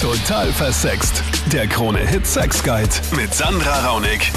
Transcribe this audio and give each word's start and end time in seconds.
Total 0.00 0.50
versext. 0.50 1.22
Der 1.52 1.66
Krone-Hit 1.66 2.26
Sex 2.26 2.62
Guide 2.62 2.88
mit 3.16 3.34
Sandra 3.34 3.86
Raunig. 3.86 4.32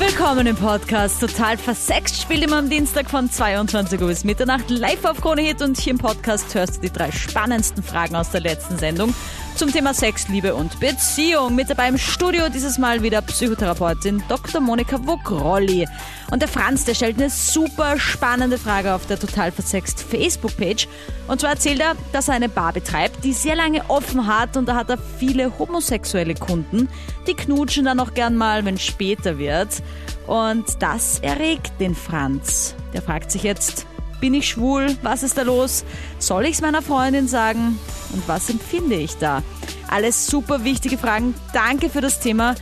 Willkommen 0.00 0.48
im 0.48 0.56
Podcast. 0.56 1.20
Total 1.20 1.56
versext 1.56 2.20
spielt 2.20 2.42
immer 2.42 2.56
am 2.56 2.68
Dienstag 2.68 3.08
von 3.08 3.30
22 3.30 4.00
Uhr 4.00 4.08
bis 4.08 4.24
Mitternacht 4.24 4.70
live 4.70 5.04
auf 5.04 5.20
Krone 5.20 5.42
Hit 5.42 5.62
und 5.62 5.78
hier 5.78 5.92
im 5.92 5.98
Podcast 5.98 6.52
hörst 6.56 6.78
du 6.78 6.80
die 6.80 6.90
drei 6.90 7.12
spannendsten 7.12 7.84
Fragen 7.84 8.16
aus 8.16 8.30
der 8.32 8.40
letzten 8.40 8.76
Sendung 8.76 9.14
zum 9.56 9.72
Thema 9.72 9.94
Sex, 9.94 10.28
Liebe 10.28 10.54
und 10.54 10.80
Beziehung. 10.80 11.54
Mit 11.54 11.70
dabei 11.70 11.88
im 11.88 11.98
Studio 11.98 12.48
dieses 12.48 12.78
Mal 12.78 13.02
wieder 13.02 13.22
Psychotherapeutin 13.22 14.22
Dr. 14.28 14.60
Monika 14.60 14.98
Vogrolli. 15.06 15.86
Und 16.30 16.42
der 16.42 16.48
Franz, 16.48 16.84
der 16.84 16.94
stellt 16.94 17.18
eine 17.18 17.30
super 17.30 17.98
spannende 17.98 18.58
Frage 18.58 18.94
auf 18.94 19.06
der 19.06 19.18
Total 19.18 19.52
Versext 19.52 20.02
Facebook-Page. 20.02 20.88
Und 21.28 21.40
zwar 21.40 21.50
erzählt 21.50 21.80
er, 21.80 21.94
dass 22.12 22.28
er 22.28 22.34
eine 22.34 22.48
Bar 22.48 22.72
betreibt, 22.72 23.24
die 23.24 23.32
sehr 23.32 23.54
lange 23.54 23.88
offen 23.88 24.26
hat 24.26 24.56
und 24.56 24.66
da 24.66 24.74
hat 24.74 24.90
er 24.90 24.98
viele 24.98 25.58
homosexuelle 25.58 26.34
Kunden. 26.34 26.88
Die 27.26 27.34
knutschen 27.34 27.84
dann 27.84 28.00
auch 28.00 28.14
gern 28.14 28.36
mal, 28.36 28.64
wenn 28.64 28.78
später 28.78 29.38
wird. 29.38 29.82
Und 30.26 30.64
das 30.80 31.20
erregt 31.20 31.72
den 31.80 31.94
Franz. 31.94 32.74
Der 32.92 33.02
fragt 33.02 33.30
sich 33.30 33.42
jetzt, 33.42 33.86
bin 34.20 34.34
ich 34.34 34.48
schwul? 34.48 34.96
Was 35.02 35.22
ist 35.22 35.36
da 35.38 35.42
los? 35.42 35.84
Soll 36.18 36.46
ich 36.46 36.54
es 36.54 36.60
meiner 36.60 36.82
Freundin 36.82 37.28
sagen? 37.28 37.78
Und 38.12 38.28
was 38.28 38.50
empfinde 38.50 38.96
ich 38.96 39.16
da? 39.16 39.42
Alles 39.88 40.26
super 40.26 40.64
wichtige 40.64 40.98
Fragen. 40.98 41.34
Danke 41.52 41.88
für 41.90 42.00
das 42.00 42.20
Thema. 42.20 42.54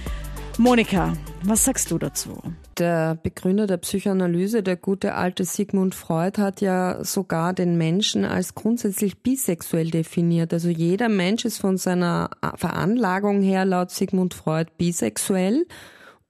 Monika, 0.59 1.15
was 1.45 1.65
sagst 1.65 1.91
du 1.91 1.99
dazu? 1.99 2.41
Der 2.79 3.17
Begründer 3.23 3.67
der 3.67 3.79
Psychoanalyse, 3.79 4.63
der 4.63 4.77
gute 4.77 5.15
alte 5.15 5.45
Sigmund 5.45 5.95
Freud, 5.95 6.41
hat 6.41 6.61
ja 6.61 7.03
sogar 7.05 7.53
den 7.53 7.77
Menschen 7.77 8.25
als 8.25 8.55
grundsätzlich 8.55 9.23
bisexuell 9.23 9.91
definiert. 9.91 10.53
Also 10.53 10.69
jeder 10.69 11.09
Mensch 11.09 11.45
ist 11.45 11.59
von 11.59 11.79
seiner 11.79 12.31
Veranlagung 12.57 13.43
her 13.43 13.65
laut 13.65 13.91
Sigmund 13.91 14.35
Freud 14.35 14.71
bisexuell 14.79 15.67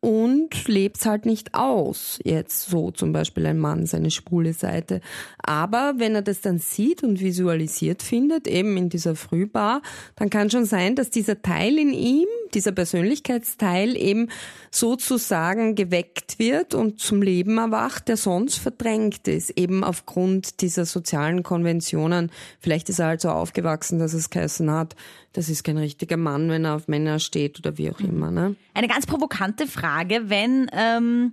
und 0.03 0.67
lebt 0.67 1.07
halt 1.07 1.27
nicht 1.27 1.55
aus. 1.55 2.19
Jetzt 2.25 2.69
so 2.69 2.91
zum 2.91 3.13
Beispiel 3.13 3.47
ein 3.47 3.59
Mann 3.59 3.87
seine 3.87 4.11
schwule 4.11 4.53
Seite. 4.53 5.01
Aber 5.39 5.95
wenn 5.99 6.17
er 6.17 6.23
das 6.23 6.41
dann 6.41 6.59
sieht 6.59 7.05
und 7.05 7.21
visualisiert 7.21 8.03
findet, 8.03 8.49
eben 8.49 8.77
in 8.77 8.89
dieser 8.89 9.15
Frühbar, 9.15 9.81
dann 10.17 10.29
kann 10.29 10.51
schon 10.51 10.65
sein, 10.65 10.97
dass 10.97 11.11
dieser 11.11 11.41
Teil 11.41 11.79
in 11.79 11.93
ihm, 11.93 12.27
dieser 12.55 12.73
Persönlichkeitsteil 12.73 13.97
eben 13.97 14.29
sozusagen 14.71 15.75
geweckt 15.75 16.39
wird 16.39 16.75
und 16.75 17.01
zum 17.01 17.23
Leben 17.23 17.59
erwacht, 17.59 18.09
der 18.09 18.17
sonst 18.17 18.59
verdrängt 18.59 19.29
ist, 19.29 19.51
eben 19.51 19.85
aufgrund 19.85 20.61
dieser 20.61 20.85
sozialen 20.85 21.43
Konventionen. 21.43 22.31
Vielleicht 22.61 22.89
ist 22.89 22.99
er 22.99 23.07
halt 23.07 23.21
so 23.21 23.31
aufgewachsen, 23.31 23.99
dass 23.99 24.15
es 24.15 24.31
geheißen 24.31 24.71
hat, 24.71 24.97
das 25.33 25.49
ist 25.49 25.65
kein 25.65 25.79
richtiger 25.79 26.17
Mann, 26.17 26.51
wenn 26.51 26.65
er 26.65 26.75
auf 26.75 26.89
Männer 26.89 27.19
steht 27.19 27.59
oder 27.59 27.79
wie 27.79 27.91
auch 27.91 28.01
immer. 28.01 28.31
Ne? 28.31 28.55
Eine 28.75 28.89
ganz 28.89 29.07
provokante 29.07 29.67
Frage, 29.67 30.29
wenn 30.29 30.71
ähm, 30.73 31.33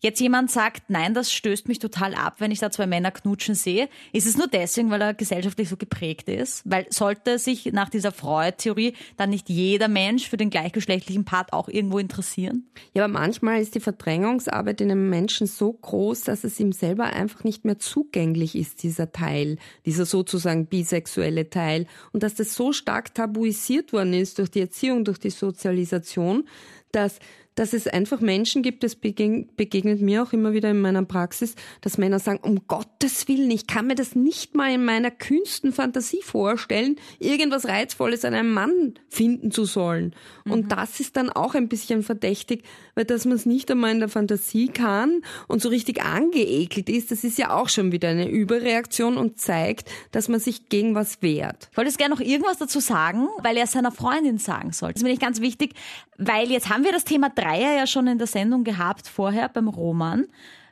jetzt 0.00 0.20
jemand 0.20 0.50
sagt, 0.50 0.84
nein, 0.88 1.14
das 1.14 1.32
stößt 1.32 1.68
mich 1.68 1.78
total 1.78 2.14
ab, 2.14 2.36
wenn 2.38 2.50
ich 2.50 2.58
da 2.58 2.70
zwei 2.70 2.86
Männer 2.86 3.10
knutschen 3.10 3.54
sehe, 3.54 3.88
ist 4.12 4.26
es 4.26 4.36
nur 4.36 4.48
deswegen, 4.48 4.90
weil 4.90 5.02
er 5.02 5.14
gesellschaftlich 5.14 5.68
so 5.68 5.76
geprägt 5.76 6.28
ist? 6.28 6.62
Weil 6.64 6.86
sollte 6.90 7.38
sich 7.38 7.66
nach 7.72 7.88
dieser 7.90 8.12
Freud-Theorie 8.12 8.94
dann 9.16 9.30
nicht 9.30 9.48
jeder 9.48 9.88
Mensch 9.88 10.28
für 10.28 10.36
den 10.36 10.50
gleichgeschlechtlichen 10.50 11.24
Part 11.24 11.52
auch 11.52 11.68
irgendwo 11.68 11.98
interessieren? 11.98 12.68
Ja, 12.94 13.04
aber 13.04 13.12
manchmal 13.12 13.60
ist 13.60 13.74
die 13.74 13.80
Verdrängungsarbeit 13.80 14.80
in 14.80 14.90
einem 14.90 15.10
Menschen 15.10 15.46
so 15.46 15.72
groß, 15.72 16.22
dass 16.22 16.44
es 16.44 16.58
ihm 16.58 16.72
selber 16.72 17.04
einfach 17.04 17.44
nicht 17.44 17.64
mehr 17.64 17.78
zugänglich 17.78 18.56
ist, 18.56 18.82
dieser 18.82 19.12
Teil, 19.12 19.58
dieser 19.84 20.06
sozusagen 20.06 20.66
bisexuelle 20.66 21.50
Teil. 21.50 21.86
Und 22.12 22.22
dass 22.22 22.34
das 22.34 22.54
so 22.54 22.72
stark 22.72 23.14
tabuisiert 23.14 23.92
worden 23.92 24.14
ist 24.14 24.38
durch 24.38 24.50
die 24.50 24.60
Erziehung, 24.60 25.04
durch 25.04 25.18
die 25.18 25.30
Sozialisation, 25.30 26.44
dass 26.92 27.18
dass 27.60 27.74
es 27.74 27.86
einfach 27.86 28.20
Menschen 28.20 28.62
gibt, 28.62 28.82
das 28.84 28.94
begegnet 28.94 30.00
mir 30.00 30.22
auch 30.22 30.32
immer 30.32 30.54
wieder 30.54 30.70
in 30.70 30.80
meiner 30.80 31.02
Praxis, 31.02 31.56
dass 31.80 31.98
Männer 31.98 32.18
sagen, 32.18 32.40
um 32.42 32.66
Gottes 32.66 33.28
Willen, 33.28 33.50
ich 33.50 33.66
kann 33.66 33.86
mir 33.86 33.96
das 33.96 34.14
nicht 34.14 34.54
mal 34.54 34.72
in 34.72 34.84
meiner 34.84 35.10
kühnsten 35.10 35.72
Fantasie 35.72 36.22
vorstellen, 36.22 36.96
irgendwas 37.18 37.66
Reizvolles 37.66 38.24
an 38.24 38.32
einem 38.32 38.54
Mann 38.54 38.94
finden 39.08 39.50
zu 39.50 39.64
sollen. 39.66 40.14
Mhm. 40.44 40.52
Und 40.52 40.72
das 40.72 41.00
ist 41.00 41.16
dann 41.16 41.28
auch 41.28 41.54
ein 41.54 41.68
bisschen 41.68 42.02
verdächtig, 42.02 42.62
weil 42.94 43.04
dass 43.04 43.24
man 43.24 43.34
es 43.34 43.44
nicht 43.46 43.70
einmal 43.70 43.90
in 43.90 44.00
der 44.00 44.08
Fantasie 44.08 44.68
kann 44.68 45.22
und 45.48 45.60
so 45.60 45.68
richtig 45.68 46.02
angeekelt 46.02 46.88
ist, 46.88 47.10
das 47.10 47.24
ist 47.24 47.36
ja 47.36 47.54
auch 47.54 47.68
schon 47.68 47.92
wieder 47.92 48.08
eine 48.08 48.28
Überreaktion 48.28 49.18
und 49.18 49.38
zeigt, 49.38 49.90
dass 50.12 50.28
man 50.28 50.40
sich 50.40 50.68
gegen 50.68 50.94
was 50.94 51.20
wehrt. 51.20 51.68
Ich 51.72 51.76
wollte 51.76 51.92
gerne 51.92 52.14
noch 52.14 52.22
irgendwas 52.22 52.58
dazu 52.58 52.80
sagen, 52.80 53.28
weil 53.42 53.56
er 53.56 53.66
seiner 53.66 53.92
Freundin 53.92 54.38
sagen 54.38 54.72
soll. 54.72 54.92
Das 54.92 55.02
finde 55.02 55.12
ich 55.12 55.20
ganz 55.20 55.40
wichtig, 55.40 55.74
weil 56.16 56.50
jetzt 56.50 56.68
haben 56.68 56.79
wir 56.84 56.92
das 56.92 57.04
Thema 57.04 57.30
Dreier 57.30 57.76
ja 57.76 57.86
schon 57.86 58.06
in 58.06 58.18
der 58.18 58.26
Sendung 58.26 58.64
gehabt 58.64 59.08
vorher 59.08 59.48
beim 59.48 59.68
Roman 59.68 60.26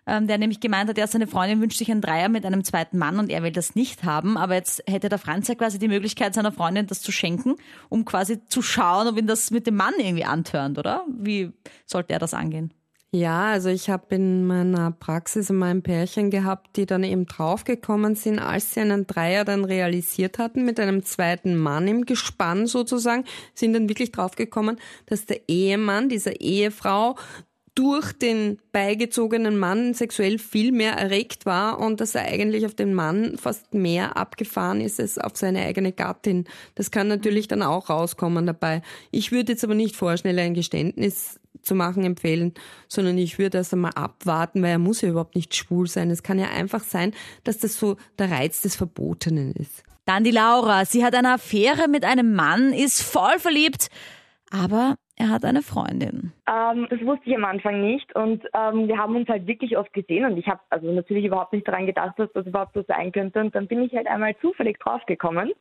ähm, 0.08 0.26
der 0.26 0.38
nämlich 0.38 0.60
gemeint 0.60 0.88
hat, 0.88 0.96
ja, 0.96 1.06
seine 1.06 1.26
Freundin 1.26 1.60
wünscht 1.60 1.76
sich 1.76 1.90
einen 1.90 2.00
Dreier 2.00 2.30
mit 2.30 2.46
einem 2.46 2.64
zweiten 2.64 2.96
Mann 2.96 3.18
und 3.18 3.28
er 3.28 3.42
will 3.42 3.52
das 3.52 3.74
nicht 3.74 4.04
haben. 4.04 4.38
Aber 4.38 4.54
jetzt 4.54 4.82
hätte 4.86 5.10
der 5.10 5.18
Franz 5.18 5.48
ja 5.48 5.54
quasi 5.54 5.78
die 5.78 5.86
Möglichkeit, 5.86 6.32
seiner 6.32 6.50
Freundin 6.50 6.86
das 6.86 7.02
zu 7.02 7.12
schenken, 7.12 7.56
um 7.90 8.06
quasi 8.06 8.42
zu 8.46 8.62
schauen, 8.62 9.06
ob 9.06 9.18
ihn 9.18 9.26
das 9.26 9.50
mit 9.50 9.66
dem 9.66 9.76
Mann 9.76 9.92
irgendwie 9.98 10.24
antörnt, 10.24 10.78
oder? 10.78 11.04
Wie 11.08 11.52
sollte 11.84 12.14
er 12.14 12.18
das 12.18 12.32
angehen? 12.32 12.72
Ja, 13.10 13.52
also 13.52 13.70
ich 13.70 13.88
habe 13.88 14.16
in 14.16 14.46
meiner 14.46 14.90
Praxis 14.90 15.48
immer 15.48 15.66
ein 15.66 15.82
Pärchen 15.82 16.28
gehabt, 16.30 16.76
die 16.76 16.84
dann 16.84 17.04
eben 17.04 17.24
draufgekommen 17.24 18.16
sind, 18.16 18.38
als 18.38 18.74
sie 18.74 18.80
einen 18.80 19.06
Dreier 19.06 19.46
dann 19.46 19.64
realisiert 19.64 20.38
hatten 20.38 20.66
mit 20.66 20.78
einem 20.78 21.02
zweiten 21.02 21.56
Mann 21.56 21.88
im 21.88 22.04
Gespann 22.04 22.66
sozusagen, 22.66 23.24
sind 23.54 23.72
dann 23.72 23.88
wirklich 23.88 24.12
draufgekommen, 24.12 24.78
dass 25.06 25.24
der 25.24 25.48
Ehemann 25.48 26.10
dieser 26.10 26.42
Ehefrau 26.42 27.16
durch 27.74 28.12
den 28.12 28.58
beigezogenen 28.72 29.56
Mann 29.56 29.94
sexuell 29.94 30.38
viel 30.38 30.72
mehr 30.72 30.94
erregt 30.94 31.46
war 31.46 31.78
und 31.78 32.00
dass 32.00 32.14
er 32.14 32.26
eigentlich 32.26 32.66
auf 32.66 32.74
den 32.74 32.92
Mann 32.92 33.38
fast 33.38 33.72
mehr 33.72 34.16
abgefahren 34.16 34.80
ist 34.80 34.98
als 35.00 35.16
auf 35.16 35.36
seine 35.36 35.64
eigene 35.64 35.92
Gattin. 35.92 36.44
Das 36.74 36.90
kann 36.90 37.06
natürlich 37.06 37.46
dann 37.46 37.62
auch 37.62 37.88
rauskommen 37.88 38.46
dabei. 38.46 38.82
Ich 39.12 39.32
würde 39.32 39.52
jetzt 39.52 39.62
aber 39.62 39.76
nicht 39.76 39.94
vorschnell 39.94 40.38
ein 40.40 40.54
Geständnis 40.54 41.38
zu 41.68 41.76
machen 41.76 42.04
empfehlen, 42.04 42.54
sondern 42.88 43.16
ich 43.18 43.38
würde 43.38 43.58
erst 43.58 43.72
einmal 43.72 43.92
abwarten, 43.94 44.62
weil 44.62 44.70
er 44.70 44.78
muss 44.78 45.02
ja 45.02 45.10
überhaupt 45.10 45.36
nicht 45.36 45.54
schwul 45.54 45.86
sein. 45.86 46.10
Es 46.10 46.24
kann 46.24 46.38
ja 46.38 46.48
einfach 46.48 46.80
sein, 46.80 47.12
dass 47.44 47.58
das 47.58 47.78
so 47.78 47.96
der 48.18 48.30
Reiz 48.30 48.62
des 48.62 48.74
Verbotenen 48.74 49.52
ist. 49.52 49.84
Dann 50.06 50.24
die 50.24 50.30
Laura. 50.30 50.84
Sie 50.84 51.04
hat 51.04 51.14
eine 51.14 51.34
Affäre 51.34 51.86
mit 51.86 52.04
einem 52.04 52.34
Mann, 52.34 52.72
ist 52.72 53.02
voll 53.02 53.38
verliebt, 53.38 53.88
aber 54.50 54.96
er 55.18 55.30
hat 55.30 55.44
eine 55.44 55.62
Freundin. 55.62 56.32
Ähm, 56.48 56.86
das 56.88 57.00
wusste 57.00 57.28
ich 57.28 57.36
am 57.36 57.44
Anfang 57.44 57.80
nicht 57.80 58.14
und 58.14 58.44
ähm, 58.54 58.86
wir 58.86 58.96
haben 58.96 59.16
uns 59.16 59.28
halt 59.28 59.46
wirklich 59.48 59.76
oft 59.76 59.92
gesehen 59.92 60.24
und 60.24 60.38
ich 60.38 60.46
habe 60.46 60.60
also 60.70 60.92
natürlich 60.92 61.24
überhaupt 61.24 61.52
nicht 61.52 61.66
daran 61.66 61.86
gedacht, 61.86 62.18
dass 62.18 62.32
das 62.34 62.46
überhaupt 62.46 62.74
so 62.74 62.84
sein 62.86 63.10
könnte 63.10 63.40
und 63.40 63.54
dann 63.54 63.66
bin 63.66 63.82
ich 63.82 63.92
halt 63.92 64.06
einmal 64.06 64.36
zufällig 64.40 64.78
draufgekommen 64.78 65.52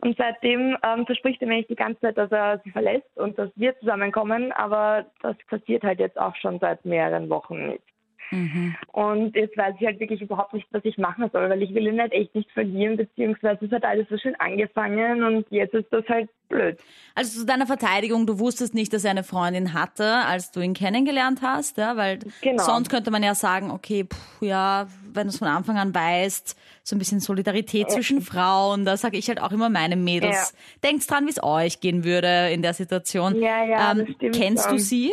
und 0.00 0.16
seitdem 0.16 0.76
ähm, 0.82 1.06
verspricht 1.06 1.42
er 1.42 1.48
mir 1.48 1.56
nicht 1.56 1.70
die 1.70 1.76
ganze 1.76 2.00
Zeit, 2.00 2.18
dass 2.18 2.30
er 2.30 2.60
sie 2.64 2.70
verlässt 2.70 3.16
und 3.16 3.38
dass 3.38 3.50
wir 3.56 3.78
zusammenkommen, 3.80 4.52
aber 4.52 5.06
das 5.22 5.36
passiert 5.48 5.82
halt 5.82 5.98
jetzt 5.98 6.18
auch 6.18 6.36
schon 6.36 6.58
seit 6.60 6.84
mehreren 6.84 7.28
Wochen 7.28 7.66
nicht. 7.68 7.87
Mhm. 8.30 8.74
Und 8.92 9.34
jetzt 9.36 9.56
weiß 9.56 9.74
ich 9.78 9.86
halt 9.86 10.00
wirklich 10.00 10.20
überhaupt 10.20 10.52
nicht, 10.52 10.66
was 10.70 10.84
ich 10.84 10.98
machen 10.98 11.30
soll, 11.32 11.48
weil 11.48 11.62
ich 11.62 11.74
will 11.74 11.86
ihn 11.86 12.00
halt 12.00 12.12
echt 12.12 12.34
nicht 12.34 12.50
verlieren, 12.50 12.96
beziehungsweise 12.96 13.64
es 13.64 13.72
hat 13.72 13.84
alles 13.84 14.08
so 14.08 14.18
schön 14.18 14.34
angefangen 14.38 15.22
und 15.22 15.46
jetzt 15.50 15.74
ist 15.74 15.90
das 15.90 16.06
halt 16.08 16.28
blöd. 16.48 16.78
Also 17.14 17.40
zu 17.40 17.46
deiner 17.46 17.66
Verteidigung, 17.66 18.26
du 18.26 18.38
wusstest 18.38 18.74
nicht, 18.74 18.92
dass 18.92 19.04
er 19.04 19.12
eine 19.12 19.24
Freundin 19.24 19.74
hatte, 19.74 20.04
als 20.26 20.50
du 20.50 20.60
ihn 20.60 20.74
kennengelernt 20.74 21.40
hast, 21.42 21.78
ja, 21.78 21.96
weil 21.96 22.18
genau. 22.42 22.62
sonst 22.62 22.90
könnte 22.90 23.10
man 23.10 23.22
ja 23.22 23.34
sagen, 23.34 23.70
okay, 23.70 24.04
pff, 24.04 24.42
ja, 24.42 24.86
wenn 25.12 25.24
du 25.24 25.30
es 25.30 25.38
von 25.38 25.48
Anfang 25.48 25.76
an 25.76 25.94
weißt, 25.94 26.58
so 26.82 26.96
ein 26.96 26.98
bisschen 26.98 27.20
Solidarität 27.20 27.88
ja. 27.88 27.88
zwischen 27.88 28.20
Frauen, 28.20 28.84
da 28.84 28.96
sage 28.96 29.16
ich 29.16 29.28
halt 29.28 29.40
auch 29.40 29.52
immer 29.52 29.68
meinen 29.68 30.04
Mädels, 30.04 30.54
ja. 30.54 30.88
denkt 30.90 31.10
dran, 31.10 31.26
wie 31.26 31.30
es 31.30 31.42
euch 31.42 31.80
gehen 31.80 32.04
würde 32.04 32.50
in 32.50 32.62
der 32.62 32.74
Situation. 32.74 33.40
Ja, 33.40 33.64
ja, 33.64 33.92
ähm, 33.92 34.16
kennst 34.32 34.70
du 34.70 34.78
sie? 34.78 35.12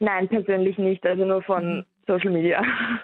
Nein, 0.00 0.28
persönlich 0.28 0.78
nicht, 0.78 1.04
also 1.06 1.24
nur 1.24 1.42
von 1.42 1.78
mhm. 1.78 1.84
Social 2.06 2.30
Media. 2.30 2.62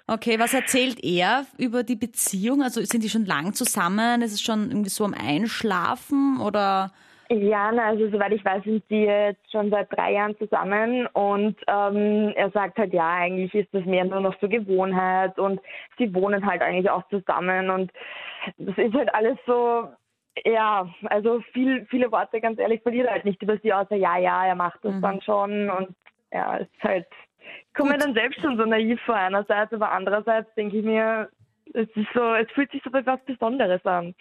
Okay, 0.08 0.38
was 0.38 0.54
erzählt 0.54 1.02
er 1.02 1.46
über 1.58 1.82
die 1.82 1.96
Beziehung? 1.96 2.62
Also 2.62 2.80
sind 2.82 3.02
die 3.02 3.08
schon 3.08 3.26
lang 3.26 3.54
zusammen? 3.54 4.22
Ist 4.22 4.32
es 4.32 4.42
schon 4.42 4.68
irgendwie 4.68 4.90
so 4.90 5.04
am 5.04 5.14
Einschlafen 5.14 6.40
oder? 6.40 6.92
Ja, 7.28 7.72
na, 7.72 7.86
also 7.86 8.08
soweit 8.08 8.32
ich 8.32 8.44
weiß, 8.44 8.62
sind 8.62 8.84
sie 8.88 9.04
jetzt 9.04 9.50
schon 9.50 9.70
seit 9.70 9.92
drei 9.92 10.12
Jahren 10.12 10.38
zusammen 10.38 11.08
und 11.08 11.56
ähm, 11.66 12.32
er 12.36 12.50
sagt 12.50 12.78
halt, 12.78 12.92
ja, 12.92 13.14
eigentlich 13.14 13.52
ist 13.52 13.74
das 13.74 13.84
mehr 13.84 14.04
nur 14.04 14.20
noch 14.20 14.36
so 14.40 14.48
Gewohnheit 14.48 15.36
und 15.38 15.60
sie 15.98 16.14
wohnen 16.14 16.46
halt 16.46 16.62
eigentlich 16.62 16.88
auch 16.88 17.02
zusammen 17.08 17.70
und 17.70 17.90
das 18.58 18.78
ist 18.78 18.94
halt 18.94 19.12
alles 19.12 19.38
so, 19.44 19.88
ja, 20.44 20.88
also 21.06 21.40
viel, 21.52 21.84
viele 21.90 22.12
Worte, 22.12 22.40
ganz 22.40 22.60
ehrlich, 22.60 22.80
verliert 22.82 23.10
halt 23.10 23.24
nicht 23.24 23.42
über 23.42 23.58
sie, 23.58 23.72
außer 23.72 23.96
ja, 23.96 24.18
ja, 24.18 24.46
er 24.46 24.54
macht 24.54 24.78
das 24.84 24.94
mhm. 24.94 25.02
dann 25.02 25.20
schon 25.22 25.70
und 25.70 25.96
ja, 26.30 26.58
es 26.58 26.68
ist 26.68 26.84
halt 26.84 27.06
komme 27.74 27.92
mir 27.92 27.98
dann 27.98 28.14
selbst 28.14 28.40
schon 28.40 28.56
so 28.56 28.64
naiv 28.64 29.00
vor 29.02 29.16
einerseits, 29.16 29.72
aber 29.72 29.92
andererseits 29.92 30.52
denke 30.54 30.78
ich 30.78 30.84
mir, 30.84 31.28
es 31.74 31.88
ist 31.94 32.08
so, 32.14 32.34
es 32.34 32.50
fühlt 32.52 32.70
sich 32.70 32.82
so 32.82 32.90
etwas 32.90 33.20
Besonderes 33.24 33.84
an. 33.84 34.14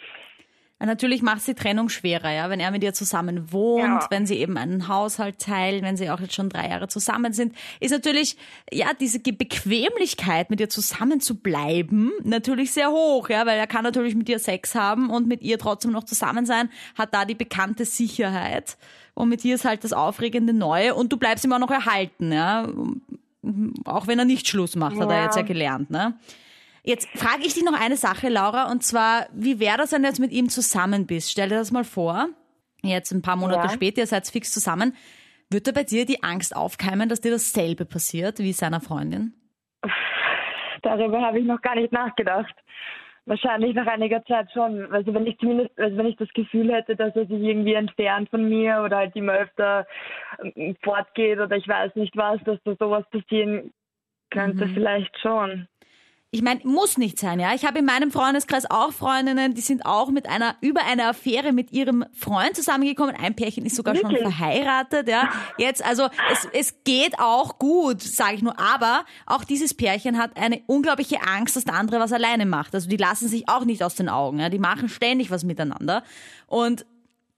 Natürlich 0.79 1.21
macht 1.23 1.37
es 1.37 1.45
die 1.45 1.55
Trennung 1.55 1.89
schwerer, 1.89 2.31
ja, 2.31 2.49
wenn 2.49 2.59
er 2.59 2.69
mit 2.69 2.83
ihr 2.83 2.93
zusammen 2.93 3.51
wohnt, 3.51 3.81
Ja. 4.03 4.07
wenn 4.11 4.27
sie 4.27 4.35
eben 4.35 4.57
einen 4.57 4.87
Haushalt 4.87 5.39
teilen, 5.39 5.83
wenn 5.83 5.97
sie 5.97 6.09
auch 6.11 6.19
jetzt 6.19 6.35
schon 6.35 6.49
drei 6.49 6.69
Jahre 6.69 6.87
zusammen 6.89 7.33
sind, 7.33 7.55
ist 7.79 7.91
natürlich, 7.91 8.37
ja, 8.71 8.87
diese 8.99 9.19
Bequemlichkeit, 9.19 10.49
mit 10.49 10.59
ihr 10.59 10.69
zusammen 10.69 11.21
zu 11.21 11.35
bleiben, 11.35 12.11
natürlich 12.23 12.71
sehr 12.73 12.91
hoch, 12.91 13.29
ja, 13.29 13.45
weil 13.45 13.57
er 13.57 13.67
kann 13.67 13.83
natürlich 13.83 14.15
mit 14.15 14.29
ihr 14.29 14.37
Sex 14.37 14.75
haben 14.75 15.09
und 15.09 15.27
mit 15.27 15.41
ihr 15.41 15.57
trotzdem 15.57 15.91
noch 15.91 16.03
zusammen 16.03 16.45
sein, 16.45 16.69
hat 16.95 17.13
da 17.13 17.25
die 17.25 17.35
bekannte 17.35 17.85
Sicherheit 17.85 18.77
und 19.13 19.29
mit 19.29 19.43
ihr 19.45 19.55
ist 19.55 19.65
halt 19.65 19.83
das 19.83 19.93
aufregende 19.93 20.53
Neue 20.53 20.93
und 20.93 21.11
du 21.11 21.17
bleibst 21.17 21.45
ihm 21.45 21.53
auch 21.53 21.59
noch 21.59 21.71
erhalten, 21.71 22.31
ja, 22.31 22.67
auch 23.85 24.07
wenn 24.07 24.19
er 24.19 24.25
nicht 24.25 24.47
Schluss 24.47 24.75
macht, 24.75 24.97
hat 24.99 25.09
er 25.09 25.17
Ja. 25.17 25.23
jetzt 25.25 25.35
ja 25.37 25.41
gelernt, 25.43 25.89
ne? 25.89 26.15
Jetzt 26.85 27.09
frage 27.17 27.41
ich 27.45 27.55
dich 27.55 27.63
noch 27.63 27.79
eine 27.79 27.97
Sache, 27.97 28.29
Laura, 28.29 28.71
und 28.71 28.83
zwar, 28.83 29.25
wie 29.33 29.59
wäre 29.59 29.77
das, 29.77 29.91
wenn 29.91 30.03
du 30.03 30.07
jetzt 30.07 30.19
mit 30.19 30.31
ihm 30.31 30.49
zusammen 30.49 31.07
bist? 31.07 31.31
Stell 31.31 31.49
dir 31.49 31.55
das 31.55 31.71
mal 31.71 31.83
vor, 31.83 32.27
jetzt 32.83 33.11
ein 33.11 33.23
paar 33.23 33.35
Monate 33.35 33.67
Ja. 33.67 33.69
später, 33.69 34.01
ihr 34.01 34.07
seid 34.07 34.27
fix 34.27 34.51
zusammen. 34.51 34.95
Wird 35.49 35.65
da 35.65 35.71
bei 35.71 35.83
dir 35.83 36.05
die 36.05 36.21
Angst 36.23 36.55
aufkeimen, 36.55 37.09
dass 37.09 37.21
dir 37.21 37.31
dasselbe 37.31 37.85
passiert 37.85 38.37
wie 38.39 38.53
seiner 38.53 38.81
Freundin? 38.81 39.33
Darüber 40.83 41.21
habe 41.21 41.39
ich 41.39 41.45
noch 41.45 41.61
gar 41.61 41.75
nicht 41.75 41.91
nachgedacht. 41.91 42.53
Wahrscheinlich 43.25 43.73
nach 43.73 43.87
einiger 43.87 44.23
Zeit 44.25 44.51
schon. 44.53 44.91
Also 44.93 45.11
wenn 45.11 45.25
ich 45.25 45.39
zumindest, 45.39 45.71
also 45.79 45.97
wenn 45.97 46.05
ich 46.05 46.17
das 46.17 46.29
Gefühl 46.29 46.71
hätte, 46.71 46.95
dass 46.95 47.15
er 47.15 47.25
sich 47.25 47.41
irgendwie 47.41 47.73
entfernt 47.73 48.29
von 48.29 48.47
mir 48.47 48.83
oder 48.85 48.97
halt 48.97 49.15
immer 49.15 49.33
öfter 49.33 49.87
ähm, 50.43 50.75
fortgeht 50.83 51.39
oder 51.39 51.55
ich 51.55 51.67
weiß 51.67 51.95
nicht 51.95 52.15
was, 52.15 52.39
dass 52.43 52.59
da 52.63 52.75
sowas 52.77 53.03
passieren 53.09 53.73
könnte, 54.29 54.67
vielleicht 54.75 55.17
schon. 55.19 55.67
Ich 56.35 56.41
meine, 56.41 56.59
muss 56.65 56.97
nicht 56.97 57.17
sein, 57.17 57.39
ja. 57.39 57.53
Ich 57.55 57.63
habe 57.63 57.79
in 57.79 57.85
meinem 57.85 58.11
Freundeskreis 58.11 58.69
auch 58.69 58.91
Freundinnen, 58.91 59.53
die 59.53 59.61
sind 59.61 59.85
auch 59.85 60.09
mit 60.09 60.27
einer, 60.27 60.57
über 60.59 60.81
eine 60.85 61.07
Affäre 61.07 61.53
mit 61.53 61.71
ihrem 61.71 62.03
Freund 62.11 62.57
zusammengekommen. 62.57 63.15
Ein 63.15 63.37
Pärchen 63.37 63.65
ist 63.65 63.77
sogar 63.77 63.95
schon 63.95 64.11
Wirklich? 64.11 64.35
verheiratet, 64.35 65.07
ja. 65.07 65.29
Jetzt, 65.57 65.81
also, 65.85 66.09
es, 66.33 66.49
es 66.51 66.83
geht 66.83 67.19
auch 67.19 67.57
gut, 67.57 68.01
sage 68.01 68.35
ich 68.35 68.41
nur. 68.41 68.59
Aber 68.59 69.05
auch 69.25 69.45
dieses 69.45 69.73
Pärchen 69.73 70.17
hat 70.17 70.35
eine 70.35 70.61
unglaubliche 70.67 71.25
Angst, 71.25 71.55
dass 71.55 71.63
der 71.63 71.75
andere 71.75 72.01
was 72.01 72.11
alleine 72.11 72.45
macht. 72.45 72.75
Also, 72.75 72.89
die 72.89 72.97
lassen 72.97 73.29
sich 73.29 73.47
auch 73.47 73.63
nicht 73.63 73.81
aus 73.81 73.95
den 73.95 74.09
Augen, 74.09 74.41
ja. 74.41 74.49
Die 74.49 74.59
machen 74.59 74.89
ständig 74.89 75.31
was 75.31 75.45
miteinander. 75.45 76.03
Und 76.47 76.85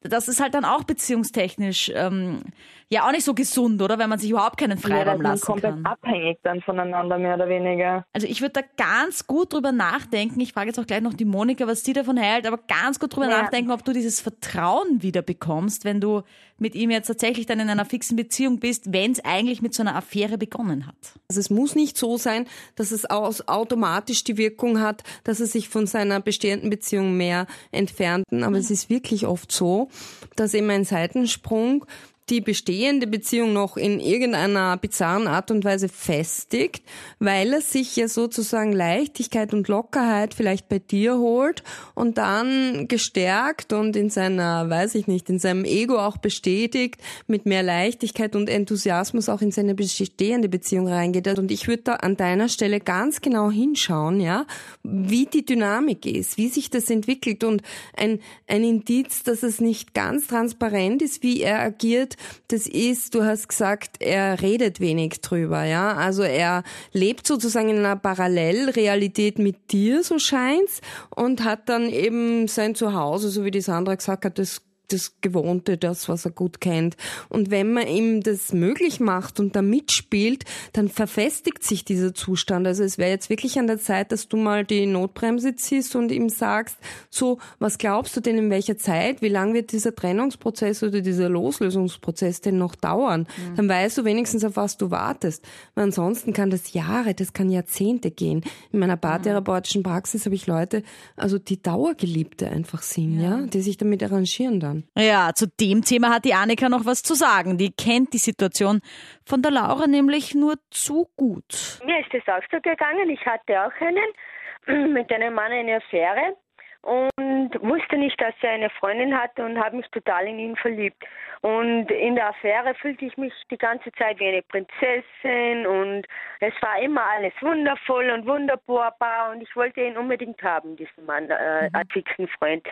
das 0.09 0.27
ist 0.27 0.39
halt 0.41 0.53
dann 0.53 0.65
auch 0.65 0.83
beziehungstechnisch, 0.83 1.91
ähm, 1.95 2.41
ja, 2.89 3.05
auch 3.05 3.11
nicht 3.11 3.23
so 3.25 3.33
gesund, 3.33 3.81
oder? 3.81 3.99
Wenn 3.99 4.09
man 4.09 4.17
sich 4.19 4.29
überhaupt 4.29 4.57
keinen 4.57 4.77
Ja, 4.77 4.87
Freiraum 4.87 5.21
man 5.21 5.31
lassen 5.33 5.45
komplett 5.45 5.73
kann. 5.75 5.85
abhängig 5.85 6.37
dann 6.43 6.61
voneinander, 6.61 7.17
mehr 7.17 7.35
oder 7.35 7.49
weniger. 7.49 8.05
Also 8.13 8.27
ich 8.27 8.41
würde 8.41 8.61
da 8.61 8.83
ganz 8.83 9.27
gut 9.27 9.51
drüber 9.53 9.71
nachdenken. 9.71 10.39
Ich 10.39 10.53
frage 10.53 10.67
jetzt 10.67 10.79
auch 10.79 10.85
gleich 10.87 11.01
noch 11.01 11.13
die 11.13 11.25
Monika, 11.25 11.67
was 11.67 11.83
sie 11.83 11.93
davon 11.93 12.15
hält, 12.17 12.47
aber 12.47 12.57
ganz 12.67 12.99
gut 12.99 13.15
drüber 13.15 13.29
Ja. 13.29 13.41
nachdenken, 13.41 13.71
ob 13.71 13.83
du 13.83 13.91
dieses 13.93 14.21
Vertrauen 14.21 15.01
wieder 15.01 15.21
bekommst, 15.21 15.83
wenn 15.83 15.99
du 15.99 16.21
mit 16.59 16.75
ihm 16.75 16.91
jetzt 16.91 17.07
tatsächlich 17.07 17.45
dann 17.45 17.59
in 17.59 17.69
einer 17.69 17.85
fixen 17.85 18.15
Beziehung 18.15 18.59
bist, 18.59 18.91
wenn 18.91 19.11
es 19.11 19.23
eigentlich 19.23 19.61
mit 19.61 19.73
so 19.73 19.83
einer 19.83 19.95
Affäre 19.95 20.37
begonnen 20.37 20.87
hat. 20.87 20.95
Also 21.29 21.39
es 21.39 21.49
muss 21.49 21.75
nicht 21.75 21.97
so 21.97 22.17
sein, 22.17 22.47
dass 22.75 22.91
es 22.91 23.09
automatisch 23.09 24.23
die 24.23 24.37
Wirkung 24.37 24.79
hat, 24.79 25.03
dass 25.23 25.39
er 25.39 25.47
sich 25.47 25.69
von 25.69 25.87
seiner 25.87 26.19
bestehenden 26.19 26.69
Beziehung 26.69 27.17
mehr 27.17 27.47
entfernt. 27.71 28.25
Aber 28.31 28.57
es 28.57 28.71
ist 28.71 28.89
wirklich 28.89 29.27
oft 29.27 29.51
so, 29.51 29.89
dass 30.35 30.53
eben 30.53 30.69
ein 30.69 30.85
Seitensprung 30.85 31.85
die 32.29 32.41
bestehende 32.41 33.07
Beziehung 33.07 33.53
noch 33.53 33.77
in 33.77 34.01
irgendeiner 34.01 34.75
bizarren 34.75 35.27
Art 35.27 35.49
und 35.49 35.63
Weise 35.63 35.87
festigt, 35.87 36.83
weil 37.19 37.53
er 37.53 37.61
sich 37.61 37.95
ja 37.95 38.09
sozusagen 38.09 38.73
Leichtigkeit 38.73 39.53
und 39.53 39.69
Lockerheit 39.69 40.33
vielleicht 40.33 40.67
bei 40.67 40.79
dir 40.79 41.17
holt 41.17 41.63
und 41.95 42.17
dann 42.17 42.87
gestärkt 42.89 43.71
und 43.71 43.95
in 43.95 44.09
seiner, 44.09 44.69
weiß 44.69 44.95
ich 44.95 45.07
nicht, 45.07 45.29
in 45.29 45.39
seinem 45.39 45.63
Ego 45.63 45.97
auch 45.97 46.17
bestätigt, 46.17 47.01
mit 47.27 47.45
mehr 47.45 47.63
Leichtigkeit 47.63 48.35
und 48.35 48.49
Enthusiasmus 48.49 49.29
auch 49.29 49.41
in 49.41 49.51
seine 49.51 49.73
bestehende 49.73 50.49
Beziehung 50.49 50.89
reingeht. 50.89 51.39
Und 51.39 51.49
ich 51.49 51.67
würde 51.67 51.83
da 51.83 51.93
an 51.93 52.17
deiner 52.17 52.49
Stelle 52.49 52.81
ganz 52.81 53.21
genau 53.21 53.49
hinschauen, 53.49 54.19
ja, 54.19 54.45
wie 54.83 55.27
die 55.27 55.45
Dynamik 55.45 56.05
ist, 56.05 56.37
wie 56.37 56.49
sich 56.49 56.69
das 56.69 56.89
entwickelt 56.89 57.45
und 57.45 57.61
ein, 57.95 58.19
ein 58.47 58.65
Indiz, 58.65 59.23
dass 59.23 59.43
es 59.43 59.61
nicht 59.61 59.93
ganz 59.93 60.27
transparent 60.27 61.01
ist, 61.01 61.23
wie 61.23 61.41
er 61.41 61.61
agiert, 61.61 62.16
das 62.49 62.67
ist, 62.67 63.15
du 63.15 63.23
hast 63.23 63.49
gesagt, 63.49 63.97
er 63.99 64.41
redet 64.41 64.79
wenig 64.79 65.21
drüber, 65.21 65.63
ja. 65.63 65.93
Also 65.93 66.23
er 66.23 66.63
lebt 66.93 67.27
sozusagen 67.27 67.69
in 67.69 67.77
einer 67.77 67.95
Parallelrealität 67.95 69.39
mit 69.39 69.71
dir, 69.71 70.03
so 70.03 70.19
scheint's, 70.19 70.81
und 71.15 71.43
hat 71.43 71.69
dann 71.69 71.89
eben 71.89 72.47
sein 72.47 72.75
Zuhause, 72.75 73.29
so 73.29 73.43
wie 73.43 73.51
die 73.51 73.61
Sandra 73.61 73.95
gesagt 73.95 74.25
hat, 74.25 74.39
das 74.39 74.61
das 74.87 75.15
Gewohnte, 75.21 75.77
das, 75.77 76.09
was 76.09 76.25
er 76.25 76.31
gut 76.31 76.61
kennt. 76.61 76.95
Und 77.29 77.51
wenn 77.51 77.73
man 77.73 77.87
ihm 77.87 78.21
das 78.21 78.53
möglich 78.53 78.99
macht 78.99 79.39
und 79.39 79.55
da 79.55 79.61
mitspielt, 79.61 80.45
dann 80.73 80.89
verfestigt 80.89 81.63
sich 81.63 81.85
dieser 81.85 82.13
Zustand. 82.13 82.67
Also 82.67 82.83
es 82.83 82.97
wäre 82.97 83.11
jetzt 83.11 83.29
wirklich 83.29 83.59
an 83.59 83.67
der 83.67 83.79
Zeit, 83.79 84.11
dass 84.11 84.27
du 84.27 84.37
mal 84.37 84.65
die 84.65 84.85
Notbremse 84.85 85.55
ziehst 85.55 85.95
und 85.95 86.11
ihm 86.11 86.29
sagst, 86.29 86.77
so, 87.09 87.39
was 87.59 87.77
glaubst 87.77 88.15
du 88.15 88.21
denn 88.21 88.37
in 88.37 88.49
welcher 88.49 88.77
Zeit? 88.77 89.21
Wie 89.21 89.29
lang 89.29 89.53
wird 89.53 89.71
dieser 89.71 89.93
Trennungsprozess 89.93 90.83
oder 90.83 91.01
dieser 91.01 91.29
Loslösungsprozess 91.29 92.41
denn 92.41 92.57
noch 92.57 92.75
dauern? 92.75 93.27
Dann 93.55 93.67
weißt 93.67 93.97
du 93.97 94.05
wenigstens, 94.05 94.43
auf 94.43 94.55
was 94.55 94.77
du 94.77 94.91
wartest. 94.91 95.43
Weil 95.75 95.85
ansonsten 95.85 96.33
kann 96.33 96.49
das 96.49 96.73
Jahre, 96.73 97.13
das 97.13 97.33
kann 97.33 97.49
Jahrzehnte 97.49 98.11
gehen. 98.11 98.41
In 98.71 98.79
meiner 98.79 98.97
paartherapeutischen 98.97 99.83
Praxis 99.83 100.25
habe 100.25 100.35
ich 100.35 100.47
Leute, 100.47 100.83
also 101.15 101.37
die 101.37 101.61
Dauergeliebte 101.61 102.49
einfach 102.49 102.81
sind, 102.81 103.19
ja, 103.19 103.41
die 103.47 103.61
sich 103.61 103.77
damit 103.77 104.03
arrangieren 104.03 104.59
dann. 104.59 104.76
Ja, 104.95 105.31
zu 105.33 105.47
dem 105.59 105.83
Thema 105.83 106.13
hat 106.13 106.25
die 106.25 106.33
Annika 106.33 106.69
noch 106.69 106.85
was 106.85 107.03
zu 107.03 107.13
sagen. 107.13 107.57
Die 107.57 107.71
kennt 107.71 108.13
die 108.13 108.17
Situation 108.17 108.81
von 109.25 109.41
der 109.41 109.51
Laura 109.51 109.87
nämlich 109.87 110.35
nur 110.35 110.55
zu 110.69 111.07
gut. 111.15 111.79
Mir 111.85 111.99
ist 111.99 112.13
das 112.13 112.27
auch 112.27 112.43
so 112.51 112.57
gegangen. 112.61 113.09
Ich 113.09 113.25
hatte 113.25 113.61
auch 113.61 113.71
einen 113.81 114.93
mit 114.93 115.11
einem 115.11 115.33
Mann 115.33 115.51
eine 115.51 115.77
Affäre 115.77 116.35
und 116.81 117.51
wusste 117.61 117.97
nicht, 117.97 118.19
dass 118.21 118.33
er 118.41 118.51
eine 118.51 118.69
Freundin 118.69 119.17
hatte 119.17 119.43
und 119.43 119.57
habe 119.57 119.77
mich 119.77 119.87
total 119.91 120.27
in 120.27 120.39
ihn 120.39 120.55
verliebt. 120.55 121.03
Und 121.41 121.91
in 121.91 122.15
der 122.15 122.29
Affäre 122.29 122.73
fühlte 122.75 123.05
ich 123.05 123.15
mich 123.17 123.33
die 123.51 123.57
ganze 123.57 123.91
Zeit 123.93 124.19
wie 124.19 124.27
eine 124.27 124.41
Prinzessin 124.41 125.67
und 125.67 126.07
es 126.39 126.53
war 126.61 126.79
immer 126.81 127.03
alles 127.05 127.33
wundervoll 127.41 128.09
und 128.09 128.25
wunderbar 128.25 129.31
und 129.31 129.41
ich 129.41 129.55
wollte 129.55 129.81
ihn 129.81 129.97
unbedingt 129.97 130.41
haben, 130.41 130.75
diesen 130.75 131.05
Mann 131.05 131.29
äh, 131.29 131.69
als 131.73 131.91
fixen 131.91 132.27
Freund. 132.27 132.67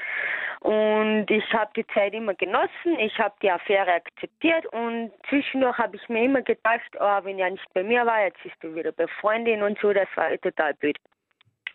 Und 0.62 1.29
ich 1.29 1.53
habe 1.53 1.71
die 1.75 1.85
Zeit 1.88 2.13
immer 2.13 2.33
genossen, 2.33 2.97
ich 2.97 3.17
habe 3.19 3.35
die 3.41 3.51
Affäre 3.51 3.94
akzeptiert 3.94 4.65
und 4.68 5.11
zwischendurch 5.29 5.78
habe 5.78 5.95
ich 5.95 6.09
mir 6.09 6.23
immer 6.23 6.42
gedacht, 6.42 6.90
oh, 6.99 7.19
wenn 7.23 7.37
er 7.37 7.51
nicht 7.51 7.73
bei 7.73 7.83
mir 7.83 8.06
war, 8.06 8.23
jetzt 8.23 8.44
ist 8.44 8.56
er 8.63 8.73
wieder 8.73 8.92
bei 8.92 9.06
Freundin 9.07 9.61
und 9.61 9.78
so, 9.80 9.94
das 9.94 10.07
war 10.16 10.35
total 10.42 10.73
blöd. 10.73 10.97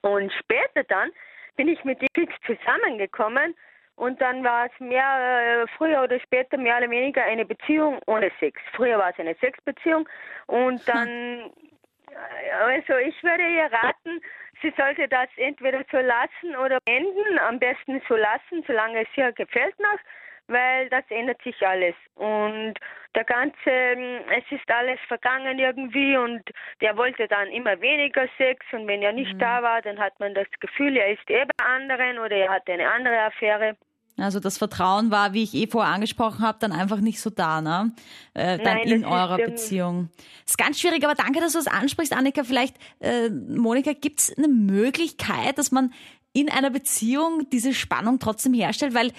Und 0.02 0.32
später 0.32 0.82
dann 0.88 1.10
bin 1.56 1.68
ich 1.68 1.84
mit 1.84 2.00
fix 2.14 2.34
zusammengekommen 2.46 3.54
und 4.00 4.18
dann 4.22 4.42
war 4.42 4.64
es 4.64 4.80
mehr, 4.80 5.04
äh, 5.04 5.66
früher 5.76 6.02
oder 6.02 6.18
später 6.20 6.56
mehr 6.56 6.78
oder 6.78 6.88
weniger 6.88 7.22
eine 7.22 7.44
Beziehung 7.44 8.00
ohne 8.06 8.30
Sex. 8.40 8.58
Früher 8.72 8.96
war 8.96 9.10
es 9.10 9.18
eine 9.18 9.34
Sexbeziehung. 9.34 10.08
Und 10.46 10.80
dann, 10.88 11.50
äh, 12.08 12.50
also 12.64 12.96
ich 12.96 13.22
würde 13.22 13.46
ihr 13.46 13.70
raten, 13.70 14.22
sie 14.62 14.72
sollte 14.74 15.06
das 15.06 15.28
entweder 15.36 15.84
so 15.92 15.98
lassen 15.98 16.56
oder 16.64 16.80
beenden, 16.86 17.38
am 17.46 17.58
besten 17.58 18.00
so 18.08 18.16
lassen, 18.16 18.64
solange 18.66 19.02
es 19.02 19.08
ihr 19.16 19.32
gefällt 19.32 19.78
noch, 19.78 19.98
weil 20.46 20.88
das 20.88 21.04
ändert 21.10 21.42
sich 21.42 21.60
alles. 21.66 21.94
Und 22.14 22.76
der 23.14 23.24
ganze, 23.24 23.68
ähm, 23.68 24.22
es 24.34 24.50
ist 24.50 24.70
alles 24.70 24.98
vergangen 25.08 25.58
irgendwie 25.58 26.16
und 26.16 26.42
der 26.80 26.96
wollte 26.96 27.28
dann 27.28 27.48
immer 27.48 27.78
weniger 27.82 28.26
Sex. 28.38 28.64
Und 28.72 28.88
wenn 28.88 29.02
er 29.02 29.12
nicht 29.12 29.38
da 29.38 29.62
war, 29.62 29.82
dann 29.82 29.98
hat 29.98 30.18
man 30.20 30.32
das 30.32 30.48
Gefühl, 30.58 30.96
er 30.96 31.12
ist 31.12 31.28
eh 31.28 31.44
bei 31.44 31.64
anderen 31.66 32.18
oder 32.18 32.36
er 32.36 32.50
hat 32.50 32.66
eine 32.70 32.90
andere 32.90 33.20
Affäre. 33.24 33.76
Also 34.20 34.40
das 34.40 34.58
Vertrauen 34.58 35.10
war, 35.10 35.32
wie 35.32 35.42
ich 35.42 35.54
eh 35.54 35.66
vorher 35.66 35.92
angesprochen 35.94 36.40
habe, 36.40 36.58
dann 36.60 36.72
einfach 36.72 37.00
nicht 37.00 37.20
so 37.20 37.30
da, 37.30 37.60
ne? 37.60 37.92
Äh, 38.34 38.58
dann 38.58 38.78
Nein, 38.78 38.88
in 38.88 39.04
eurer 39.04 39.38
irgendwie- 39.38 39.52
Beziehung. 39.62 40.08
ist 40.46 40.58
ganz 40.58 40.78
schwierig, 40.80 41.04
aber 41.04 41.14
danke, 41.14 41.40
dass 41.40 41.52
du 41.52 41.58
das 41.58 41.66
ansprichst, 41.66 42.12
Annika. 42.12 42.44
Vielleicht, 42.44 42.76
äh, 43.00 43.28
Monika, 43.30 43.92
gibt 43.92 44.20
es 44.20 44.36
eine 44.36 44.48
Möglichkeit, 44.48 45.58
dass 45.58 45.70
man 45.72 45.92
in 46.32 46.48
einer 46.50 46.70
Beziehung 46.70 47.46
diese 47.50 47.74
Spannung 47.74 48.18
trotzdem 48.18 48.54
herstellt? 48.54 48.94
Weil 48.94 49.12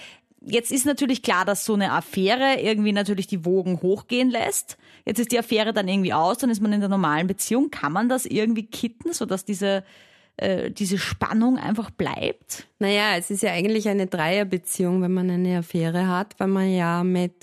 jetzt 0.44 0.72
ist 0.72 0.86
natürlich 0.86 1.22
klar, 1.22 1.44
dass 1.44 1.64
so 1.64 1.74
eine 1.74 1.92
Affäre 1.92 2.60
irgendwie 2.60 2.92
natürlich 2.92 3.26
die 3.26 3.44
Wogen 3.44 3.80
hochgehen 3.82 4.30
lässt. 4.30 4.76
Jetzt 5.04 5.18
ist 5.18 5.32
die 5.32 5.38
Affäre 5.38 5.72
dann 5.72 5.88
irgendwie 5.88 6.12
aus, 6.12 6.38
dann 6.38 6.50
ist 6.50 6.60
man 6.62 6.72
in 6.72 6.80
der 6.80 6.88
normalen 6.88 7.26
Beziehung. 7.26 7.70
Kann 7.70 7.92
man 7.92 8.08
das 8.08 8.24
irgendwie 8.26 8.66
kitten, 8.66 9.12
sodass 9.12 9.44
diese 9.44 9.84
äh, 10.36 10.70
diese 10.70 10.98
Spannung 10.98 11.58
einfach 11.58 11.90
bleibt? 11.90 12.66
Naja, 12.78 13.16
es 13.16 13.30
ist 13.30 13.42
ja 13.42 13.52
eigentlich 13.52 13.88
eine 13.88 14.06
Dreierbeziehung, 14.06 15.02
wenn 15.02 15.12
man 15.12 15.30
eine 15.30 15.58
Affäre 15.58 16.08
hat, 16.08 16.34
weil 16.38 16.48
man 16.48 16.70
ja 16.72 17.04
mit 17.04 17.34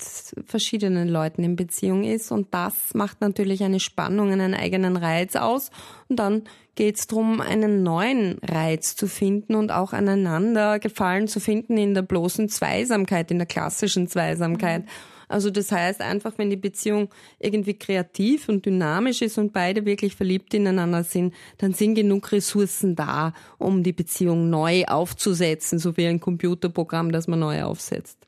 verschiedenen 0.46 1.08
Leuten 1.08 1.42
in 1.42 1.56
Beziehung 1.56 2.04
ist 2.04 2.30
und 2.30 2.52
das 2.52 2.94
macht 2.94 3.20
natürlich 3.20 3.62
eine 3.62 3.80
Spannung, 3.80 4.32
einen 4.32 4.54
eigenen 4.54 4.96
Reiz 4.96 5.36
aus 5.36 5.70
und 6.08 6.16
dann 6.16 6.42
geht 6.74 6.96
es 6.96 7.06
darum, 7.06 7.40
einen 7.40 7.82
neuen 7.82 8.38
Reiz 8.42 8.96
zu 8.96 9.06
finden 9.06 9.54
und 9.54 9.70
auch 9.70 9.92
aneinander 9.92 10.78
Gefallen 10.78 11.28
zu 11.28 11.38
finden 11.38 11.76
in 11.76 11.94
der 11.94 12.02
bloßen 12.02 12.48
Zweisamkeit, 12.48 13.30
in 13.30 13.38
der 13.38 13.46
klassischen 13.46 14.08
Zweisamkeit. 14.08 14.84
Mhm. 14.84 14.88
Also 15.30 15.50
das 15.50 15.70
heißt 15.70 16.00
einfach, 16.00 16.32
wenn 16.38 16.50
die 16.50 16.56
Beziehung 16.56 17.08
irgendwie 17.38 17.74
kreativ 17.74 18.48
und 18.48 18.66
dynamisch 18.66 19.22
ist 19.22 19.38
und 19.38 19.52
beide 19.52 19.84
wirklich 19.84 20.16
verliebt 20.16 20.52
ineinander 20.54 21.04
sind, 21.04 21.34
dann 21.58 21.72
sind 21.72 21.94
genug 21.94 22.32
Ressourcen 22.32 22.96
da, 22.96 23.32
um 23.56 23.84
die 23.84 23.92
Beziehung 23.92 24.50
neu 24.50 24.84
aufzusetzen, 24.86 25.78
so 25.78 25.96
wie 25.96 26.06
ein 26.06 26.18
Computerprogramm, 26.18 27.12
das 27.12 27.28
man 27.28 27.38
neu 27.38 27.62
aufsetzt. 27.62 28.26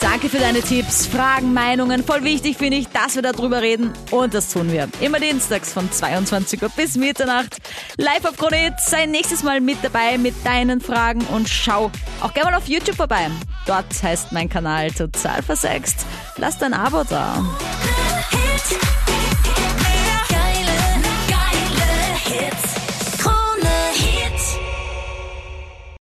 Danke 0.00 0.28
für 0.28 0.38
deine 0.38 0.62
Tipps, 0.62 1.06
Fragen, 1.06 1.52
Meinungen. 1.52 2.02
Voll 2.02 2.24
wichtig 2.24 2.56
finde 2.56 2.78
ich, 2.78 2.88
dass 2.88 3.16
wir 3.16 3.22
darüber 3.22 3.60
reden. 3.60 3.92
Und 4.10 4.34
das 4.34 4.50
tun 4.52 4.72
wir. 4.72 4.88
Immer 5.00 5.20
dienstags 5.20 5.72
von 5.72 5.90
22 5.90 6.62
Uhr 6.62 6.70
bis 6.70 6.96
Mitternacht. 6.96 7.58
Live 7.98 8.24
auf 8.24 8.36
Kronit. 8.36 8.74
Sei 8.80 9.06
nächstes 9.06 9.42
Mal 9.42 9.60
mit 9.60 9.78
dabei 9.82 10.18
mit 10.18 10.34
deinen 10.44 10.80
Fragen 10.80 11.20
und 11.32 11.48
schau 11.48 11.90
auch 12.20 12.32
gerne 12.32 12.50
mal 12.50 12.56
auf 12.56 12.66
YouTube 12.66 12.96
vorbei. 12.96 13.30
Dort 13.66 14.02
heißt 14.02 14.32
mein 14.32 14.48
Kanal 14.48 14.90
total 14.90 15.42
versext. 15.42 16.06
Lass 16.36 16.58
dein 16.58 16.72
Abo 16.72 17.04
da. 17.04 17.44